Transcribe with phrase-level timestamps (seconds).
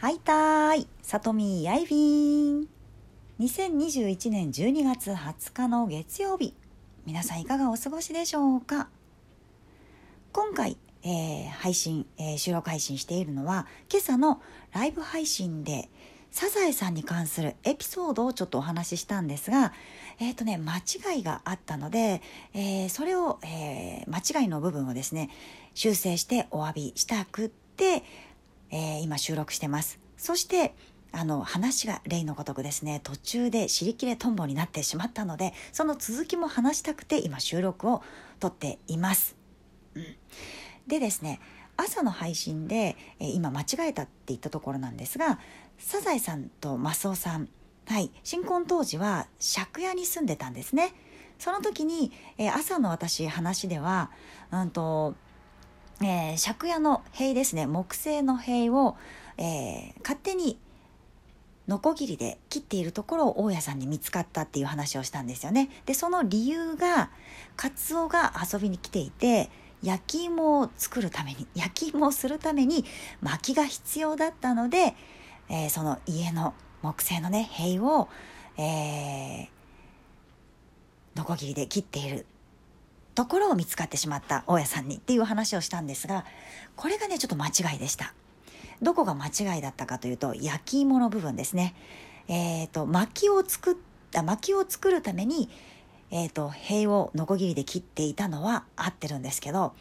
[0.00, 2.68] はいたーい、さとみやいびーん。
[3.38, 6.54] 2021年12月20日の月曜日、
[7.04, 8.88] 皆さんいかがお過ごしでしょうか？
[10.32, 14.40] 今回、えー、配信、えー、収録配信しているのは、今朝の
[14.72, 15.90] ライブ配信で、
[16.30, 19.74] サザエさんに関するエピソードをちょっとお話ししたんですが、
[20.18, 22.22] えっ、ー、とね、間違いがあったので、
[22.54, 25.28] えー、それを、えー、間違いの部分をですね、
[25.74, 28.02] 修正してお詫びしたくって、
[28.70, 29.98] えー、今収録してます。
[30.16, 30.74] そして、
[31.12, 38.02] あの、話が例のごとくですね、途中で尻切れトンボになってしまったので、その続きも話したくて今収録を
[38.38, 39.36] 撮っています。
[39.94, 40.04] うん、
[40.86, 41.40] でですね、
[41.76, 45.40] 朝の配信で、えー、今間違えたって言ったところなんですが、
[45.78, 47.48] サザエさんとマスオさん、
[47.86, 50.92] はい、新婚当時は借家に住んでたんですね。
[51.38, 54.10] その時に、えー、朝の私話では、
[54.52, 55.14] うんと、
[56.02, 58.96] えー、借家の塀ですね木製の塀を、
[59.36, 60.58] えー、勝手に
[61.68, 65.70] ノコギリで切っているところを大家さんに見つかったっていう話をしたんですよね。
[65.86, 67.10] でその理由が
[67.54, 69.50] カツオが遊びに来ていて
[69.82, 72.84] 焼き芋を作るために焼き芋をするために
[73.22, 74.94] 薪が必要だったので、
[75.48, 78.08] えー、その家の木製のね塀を、
[78.56, 79.48] えー、
[81.14, 82.26] ノコギリで切っている
[83.20, 86.24] ところを見つかってしまった大家さんにっていう話をしたんですが
[86.74, 88.14] これがねちょっと間違いでした。
[88.80, 91.74] どこが間違いだったかというと焼き芋の部分ですね。
[92.28, 93.76] えっ、ー、と薪を作っ
[94.10, 95.50] た薪を作るために
[96.10, 99.74] えっ、ー、と塀をノコギリで切っていたのは合ってるんですけど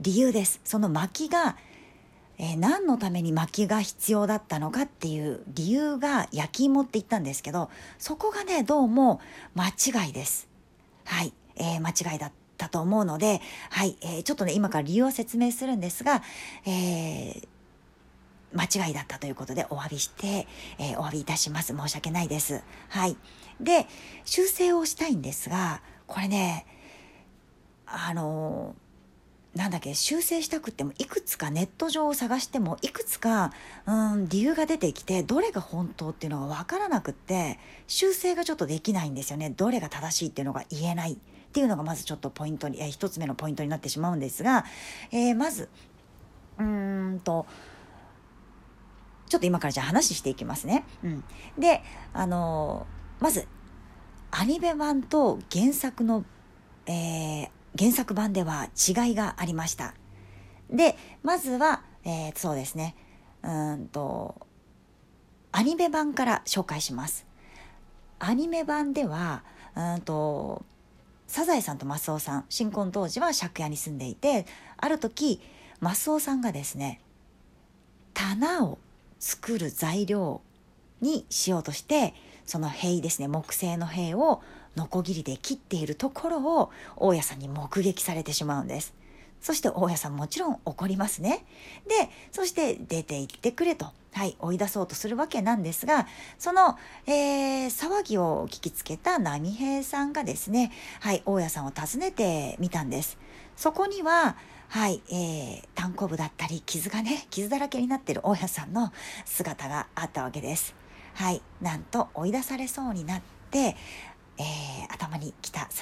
[0.00, 0.60] 理由です。
[0.64, 1.56] その薪が
[2.38, 9.20] えー、何のために薪が必要だったのかっていう理由が焼き芋って言ったんですけどそこがねどうも
[9.54, 10.48] 間違いです。
[11.04, 16.22] はい、えー、間違いだったと思うので、はい、えー、ちょっとね、今から理由を説明するんですが、
[16.66, 17.48] えー、
[18.52, 20.46] 間違いだったということでお詫びして、
[20.78, 21.74] えー、お詫びいたします。
[21.74, 22.62] 申し訳ないです。
[22.88, 23.16] はい。
[23.60, 23.86] で、
[24.24, 26.66] 修正をしたいんですが、これね、
[27.86, 28.74] あの
[29.54, 33.52] なんだっけ修正したくてもいくつかネット上を探してもいくつか
[33.84, 39.50] うん理由が出てきてどれが本当っていうのが分からなくって修正がちょっとできないんですよね。
[39.50, 41.14] どれが正しいっていうのが言えない。
[41.14, 44.64] っていうのがまずちょっとポイントに、えー、一つ目のポイントになってしまうんですが、
[45.10, 45.68] えー、まず
[46.60, 47.44] うんと
[49.28, 50.84] ちょっと今からじゃあ話していきますね。
[51.02, 51.24] うん、
[51.58, 51.82] で
[52.12, 52.86] あの、
[53.18, 53.48] まず
[54.30, 56.24] アニメ版と原作の、
[56.86, 59.94] えー、原作版では違いがありました。
[60.70, 62.94] でまずは、えー、そうですね
[63.42, 64.46] うんと
[65.52, 67.26] アニメ版から紹介します。
[68.18, 69.42] アニメ版では
[69.74, 70.64] うんと
[71.26, 75.40] サザエさんとマスオさん新婚当時は借家に住んでいてある時
[75.80, 77.00] マスオさんがですね
[78.14, 78.78] 棚を
[79.18, 80.40] 作る材料
[81.00, 82.14] にしようとして
[82.44, 84.42] その塀ですね木製の塀を
[84.80, 88.94] ノコギリで切っているところを大家さんに目撃されてしまうんです
[89.40, 91.46] そして大家さんもちろん怒りますね。
[91.88, 96.06] で、そして出て行ってくれと、はい、追い出そうとするわけなんですが、
[96.38, 96.76] その、
[97.06, 103.16] えー、騒ぎを聞きつけた波平さんがですね、はい、大家さんを訪ねてみたんです。
[103.56, 104.36] そこには、
[104.68, 108.92] はい、えー、単行部だったり、傷がね、傷だらけになってる大家さんの
[109.24, 110.74] 姿があったわけです。
[111.14, 113.76] はい、なんと追い出されそうになって、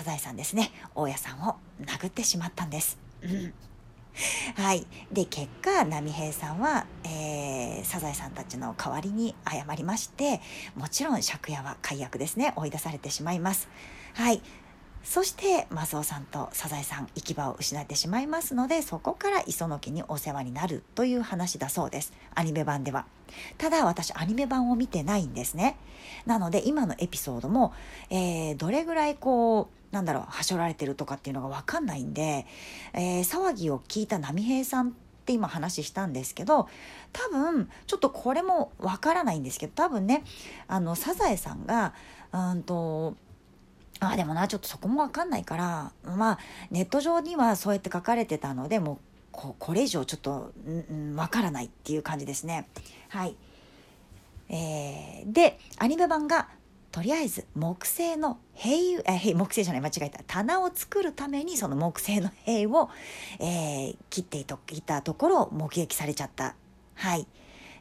[0.08, 2.98] ザエさんですね、大家さんを殴ってしまったんです。
[4.56, 4.86] はい。
[5.12, 10.40] で、結果、波平さんは、えー、サザエさんたちの代わりに謝りまして、
[10.74, 13.68] もちろん借家は解約ですね、追い出されてしまいます。
[14.14, 14.40] はい。
[15.08, 22.12] そしてマスオさんとサザエさん行き場を失ってしまいますのでそこから磯野家にお世話になるという話だそうです。
[22.34, 23.06] アニメ版では。
[23.56, 25.78] ただ私アニメ版を見てないんですね。
[26.26, 27.72] なので今のエピソードも、
[28.10, 32.44] えー、どれぐらいこうなんだろうはしょられてるとかっていうのが分かんないんで、
[32.92, 34.92] えー、騒ぎを聞いた波平さんっ
[35.24, 36.68] て今話したんですけど
[37.14, 40.22] 多分ちょっとこれも分からないんですけど多分ね
[40.66, 41.94] あのサザエさんが
[42.30, 43.16] うんと
[44.00, 46.38] あでもなちょっとそこも分かんないからまあ
[46.70, 48.98] ネット上にはそうやって書かれてたのでもう
[49.32, 52.68] ここれ以上ちょっと分からないっていう感じですね。
[53.08, 53.36] はい、
[54.48, 56.48] えー、でアニメ版が
[56.90, 62.88] とりあえず木製の塀え木製じゃない間違えた棚を作るためにその木製の塀を、
[63.38, 66.54] えー、切っていたところを目撃されちゃった。
[66.94, 67.26] はい、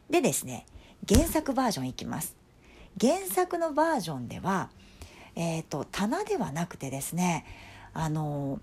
[0.10, 0.66] でですね
[1.08, 2.36] 原作バージョンいきます。
[3.00, 4.70] 原作のバージョンでは
[5.40, 7.46] えーと、棚ではなくてですね
[7.94, 8.60] あの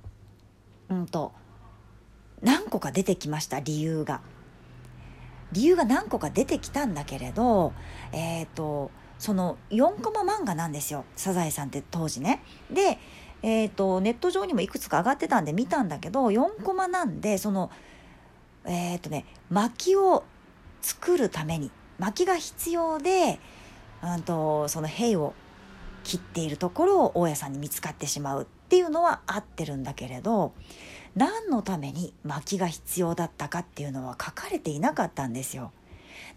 [0.91, 1.33] うんと
[2.43, 4.21] 何個か出てきました理由が。
[5.53, 7.73] 理由が何個か出てきたんだけれど
[8.11, 8.91] えっ、ー、と
[9.21, 12.43] その4コマ漫画なんですよサザエさんって当時ね。
[12.73, 12.99] で、
[13.43, 17.71] えーと、ネット上にもいくつか上がってたんで見たんだけど4コマなんでその
[18.65, 20.25] えっ、ー、とね薪を
[20.83, 23.39] 作るために薪が必要で、
[24.03, 25.35] うんと、その兵を
[26.05, 30.53] 切っているところを大家さんに見つかってしまうっていうのは合ってるんだけれど
[31.17, 35.73] 何のために薪が必要だったかっていうのは書かれていなかったんですよ。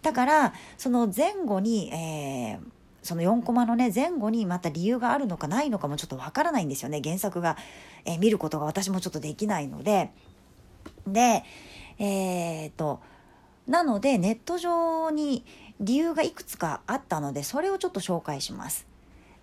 [0.02, 2.60] だからその前後に、えー、
[3.02, 7.56] その4コマのね前後にまた理由があるのかないのかもちょっとわからないんですよね原作が、
[8.04, 10.10] えー、見ることが私もちょっとできないので。
[11.06, 11.44] で
[11.98, 13.00] えー、っと
[13.66, 15.44] なのでネット上に
[15.80, 18.86] 理由がいくつかあったのでそれをちょっと紹介します。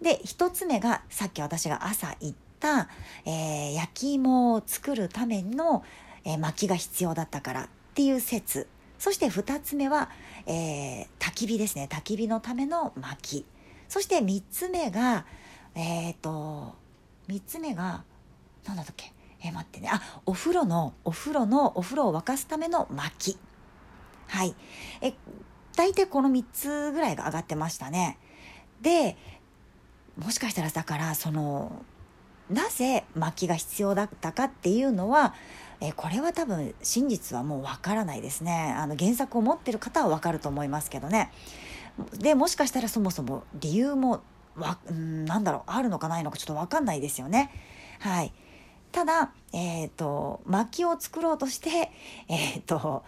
[0.01, 2.89] で1つ目がさっき私が朝言った、
[3.25, 5.83] えー、焼き芋を作るための、
[6.24, 8.68] えー、薪が必要だったからっていう説。
[8.97, 10.09] そして2つ目は、
[10.45, 11.88] えー、焚き火ですね。
[11.92, 13.45] 焚き火のための薪。
[13.88, 15.25] そして3つ目が
[15.75, 16.74] えっ、と
[17.27, 18.03] 3つ目が
[18.65, 19.12] 何だったっけ？
[19.44, 19.89] えー、待ってね。
[19.91, 23.38] あお風呂のお風呂のお風呂を沸かすための薪。
[24.27, 24.56] はい。
[25.01, 25.13] え
[25.75, 28.18] 大体この3つぐらいが上がってましたね。
[28.81, 29.18] で
[30.17, 31.83] もしかしたらだからその
[32.50, 35.33] なぜ薪が必要だったかっていうのは
[35.81, 38.73] えこれは多分真実はもうわからないですね。
[38.77, 41.31] あの原作を持ってる方はわかると思いますけどね。
[42.13, 44.21] でもしかしたらそもそも理由も
[44.56, 47.51] わんなんだろうあるのかないのかちょっとわかんないですよね。
[48.00, 48.31] はい。
[48.91, 51.91] ただえっ、ー、と薪を作ろうとして
[52.29, 53.03] えっ、ー、と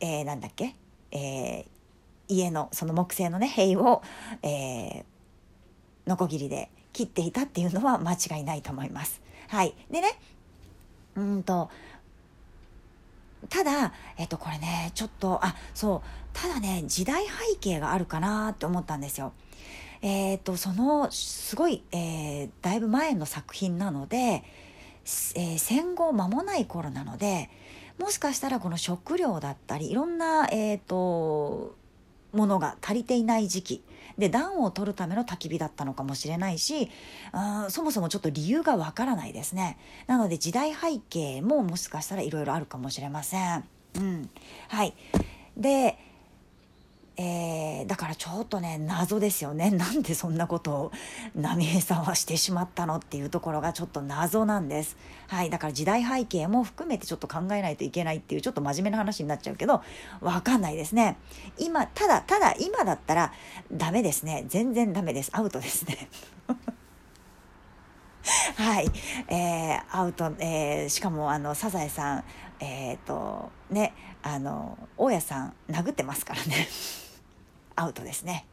[0.00, 0.76] えー、なんだっけ？
[1.10, 1.66] えー、
[2.28, 4.02] 家のその木製のね塀を、
[4.42, 5.04] えー、
[6.06, 9.20] ノコギリで切っていたっていうのは間違いないと思います。
[9.48, 9.74] はい。
[9.90, 10.18] でね、
[11.16, 11.70] うんと、
[13.48, 16.00] ただ、えっと、これね、ちょっと、あ、そう、
[16.32, 19.32] ただね、時代背景があるかなって思ったんですよ。
[20.02, 24.44] えっ、と、その、すごい、えー、だいぶ前の作品なので、
[25.36, 27.50] えー、戦後間もない頃なので、
[27.98, 31.76] もしかしたらこの食料だったり、いろんな、えっ、と、
[32.32, 33.84] ものが足りていない時期
[34.18, 36.90] で暖を取るための焚き火だったのかもしれないし
[37.32, 39.78] あそもそもちょっと理由がわからないですね。
[40.06, 43.64] なので時代背景ももしかしたらいろいろあるかもしれません。
[43.96, 44.30] うん、
[44.68, 44.94] はい。
[45.56, 45.98] で
[47.16, 47.53] えー、
[47.86, 49.70] だからちょっとね謎ですよね。
[49.72, 50.92] なんでそんなことを
[51.34, 54.96] 波平さんはしてしまったのっていうところがちょっと謎なんです。
[55.28, 55.50] はい。
[55.50, 59.82] だから時代背景も含めてちょっと考えないといけないっていうちょっと真面目な話になっちゃうけど
[60.20, 61.16] わかんないですね。
[61.58, 63.32] 今ただただ今だったら
[63.72, 64.44] ダメですね。
[64.48, 65.30] 全然ダメです。
[65.32, 66.08] アウトですね。
[68.56, 68.90] はい、
[69.28, 72.24] えー、アウト、えー、しかもあのサザエさん
[72.60, 73.92] えっ、ー、とね
[74.22, 76.66] あの大家さん殴ってますからね。
[77.76, 78.46] アウトですね。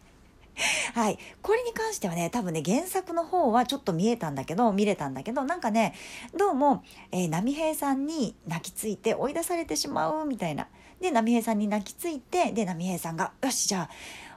[0.93, 1.17] はい。
[1.41, 5.93] これに関してはね、多分ね、原作の方はちょっと見えたんだけど、見れたんだけど、なんかね、
[6.37, 10.67] どうも、えー、波平さんに泣きついて追い出されてしまうみたいな。
[10.99, 13.89] で、波平さんに泣きついて、で、波平さんが、よし、じゃあ、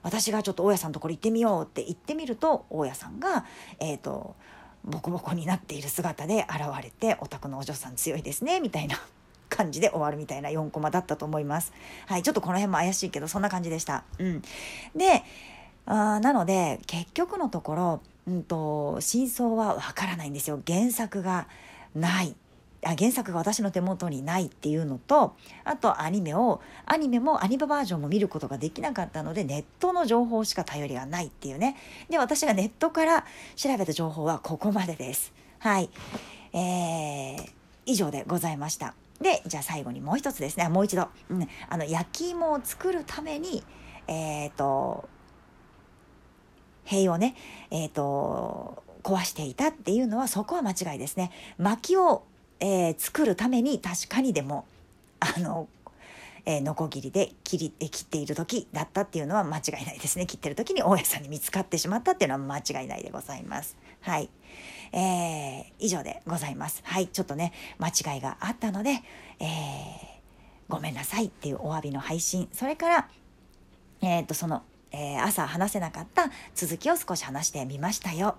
[0.03, 3.45] 私がちょっと大家さんのところ行ってみようって言ってみると、大家さんが、
[3.81, 4.37] えっ、ー、と、
[4.85, 8.99] ボコボコになっている姿で現れて、お宅のお嬢さん強いですね、みたいな。
[9.55, 11.73] 感じで終わるみたいな4コマだったと思います。
[12.07, 14.05] はい、ちょっとこの辺も怪しいけど、そんな感じでした。
[14.19, 14.43] うん。
[14.97, 15.23] で、
[15.87, 20.61] あなので、結局のところ、うんと、真相はわからないんですよ。
[20.67, 21.47] 原作が
[21.95, 22.35] ない。
[22.87, 25.35] あ原作が私の手元にないっていうのと
[25.65, 31.77] あとアニメをアニメもアニメバージョンも見ることができなかったのでネットの情報しか頼りがないっていうね
[32.11, 33.25] で私がネットから
[33.57, 35.89] 調べた情報はここまでですはい
[36.53, 37.51] えー、
[37.87, 43.63] 以上でございましたでじゃあ最後にもう一つですねもう一度、うん、あの焼き芋を作るために
[44.07, 45.09] えっ、ー、と
[46.85, 47.35] 塀をね
[47.71, 52.25] えっ、ー、と壊していたっていうのはそこは間違いですね薪を、
[52.61, 54.67] えー、作るために確かにでも
[55.21, 55.69] あの
[56.47, 60.27] えー、ノコギリで切り、切っている時だったっていうのは間違いないですね。
[60.27, 63.77] 切ってる時に大家さんに見つかってしまったっていうのは間違いないでございます。
[64.01, 64.29] はい。
[64.95, 66.83] えー、以上でございます。
[66.85, 67.09] はい。
[67.09, 69.03] ちょっとね、間違いがあったので、
[69.41, 69.47] えー、
[70.69, 72.49] ごめんなさいっていうお詫びの配信。
[72.53, 73.09] それから、
[74.01, 78.37] えっ、と、その、え朝話せなかった続きを少し話してみましたよ。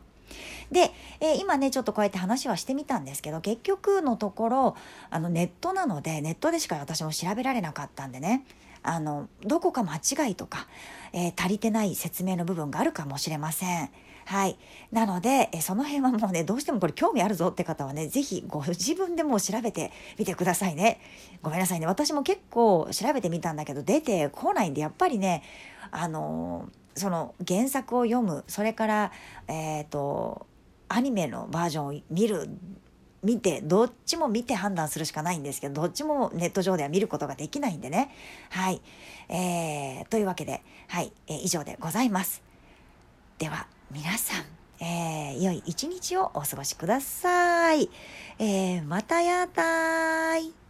[0.72, 4.78] で、えー、今ねちょっとこうやって話はしてみたんですけど結局のところ
[5.10, 8.46] あのネットなのでネットでしか私も調べられなかったんでね
[8.86, 10.68] あのどこか間違いとか、
[11.14, 13.90] えー、足りてない説明の部分があるかもしれません。
[14.26, 14.58] はい。
[14.92, 21.00] なので、えその辺はもうね、どうしてもこれ興味あるぞって方はね、ぜひご自分でも調べてみてくださいね。
[21.44, 21.86] ごめんなさいね。
[21.86, 25.44] 私も結構調べてみたんだけど、出てこないんで、やっぱりね、
[25.92, 29.12] あのー、その原作を読む、それから、
[29.48, 30.48] えっ、ー、と、
[30.90, 32.50] アニメのバージョンを見る
[33.26, 38.12] 見てどっちも見て判断するしかないんですけどどっちもネット上では見ることができないんでね
[38.52, 38.82] はい、
[39.30, 42.44] えー、というわけではい、えー、以上でございます
[43.40, 44.46] では皆さん
[44.80, 47.90] えー、良い一日をお過ごしください。
[48.40, 50.65] えー、またやたーい。